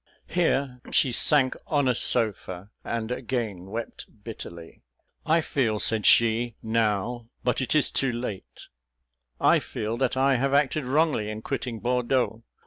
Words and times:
Here 0.25 0.81
she 0.89 1.11
sank 1.11 1.55
on 1.67 1.87
a 1.87 1.93
sofa, 1.93 2.71
and 2.83 3.11
again 3.11 3.67
wept 3.67 4.07
bitterly. 4.23 4.81
"I 5.27 5.41
feel," 5.41 5.79
said 5.79 6.07
she, 6.07 6.55
"now, 6.63 7.29
but 7.43 7.61
it 7.61 7.75
is 7.75 7.91
too 7.91 8.11
late 8.11 8.63
I 9.39 9.59
feel 9.59 9.97
that 9.97 10.17
I 10.17 10.37
have 10.37 10.55
acted 10.55 10.85
wrongly 10.85 11.29
in 11.29 11.43
quitting 11.43 11.81
Bordeaux. 11.81 12.41